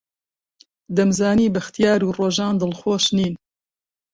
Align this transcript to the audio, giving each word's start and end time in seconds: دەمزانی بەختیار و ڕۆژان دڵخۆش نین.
دەمزانی 0.95 1.53
بەختیار 1.55 1.99
و 2.03 2.15
ڕۆژان 2.17 2.53
دڵخۆش 2.61 3.03
نین. 3.17 3.33